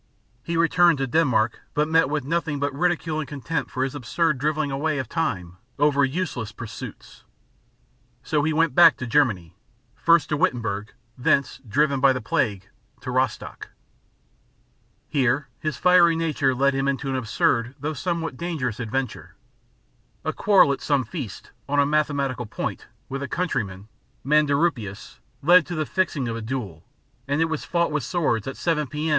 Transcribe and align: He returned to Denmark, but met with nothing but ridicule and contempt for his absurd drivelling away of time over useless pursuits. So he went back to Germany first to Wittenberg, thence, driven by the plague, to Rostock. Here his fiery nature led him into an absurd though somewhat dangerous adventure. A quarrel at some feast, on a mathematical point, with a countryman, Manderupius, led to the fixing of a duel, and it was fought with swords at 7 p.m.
He 0.41 0.57
returned 0.57 0.97
to 0.97 1.05
Denmark, 1.05 1.59
but 1.75 1.87
met 1.87 2.09
with 2.09 2.23
nothing 2.25 2.59
but 2.59 2.73
ridicule 2.73 3.19
and 3.19 3.27
contempt 3.27 3.69
for 3.69 3.83
his 3.83 3.93
absurd 3.93 4.39
drivelling 4.39 4.71
away 4.71 4.97
of 4.97 5.07
time 5.07 5.57
over 5.77 6.03
useless 6.03 6.51
pursuits. 6.51 7.23
So 8.23 8.41
he 8.41 8.51
went 8.51 8.73
back 8.73 8.97
to 8.97 9.05
Germany 9.05 9.55
first 9.93 10.29
to 10.29 10.37
Wittenberg, 10.37 10.93
thence, 11.19 11.61
driven 11.69 11.99
by 11.99 12.13
the 12.13 12.19
plague, 12.19 12.67
to 13.01 13.11
Rostock. 13.11 13.69
Here 15.07 15.49
his 15.59 15.77
fiery 15.77 16.15
nature 16.15 16.55
led 16.55 16.73
him 16.73 16.87
into 16.87 17.07
an 17.07 17.15
absurd 17.15 17.75
though 17.79 17.93
somewhat 17.93 18.35
dangerous 18.37 18.79
adventure. 18.79 19.35
A 20.25 20.33
quarrel 20.33 20.73
at 20.73 20.81
some 20.81 21.03
feast, 21.03 21.51
on 21.69 21.79
a 21.79 21.85
mathematical 21.85 22.47
point, 22.47 22.87
with 23.07 23.21
a 23.21 23.27
countryman, 23.27 23.87
Manderupius, 24.23 25.19
led 25.43 25.63
to 25.67 25.75
the 25.75 25.85
fixing 25.85 26.27
of 26.27 26.35
a 26.35 26.41
duel, 26.41 26.85
and 27.27 27.39
it 27.39 27.45
was 27.45 27.65
fought 27.65 27.91
with 27.91 28.01
swords 28.01 28.47
at 28.47 28.57
7 28.57 28.87
p.m. 28.87 29.09